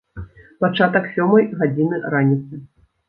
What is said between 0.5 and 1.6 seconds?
Пачатак сёмай